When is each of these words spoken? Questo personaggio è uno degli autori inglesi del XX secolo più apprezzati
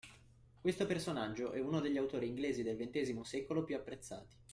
Questo 0.59 0.87
personaggio 0.87 1.51
è 1.51 1.59
uno 1.59 1.79
degli 1.79 1.97
autori 1.97 2.25
inglesi 2.25 2.63
del 2.63 2.75
XX 2.75 3.19
secolo 3.21 3.63
più 3.63 3.75
apprezzati 3.75 4.35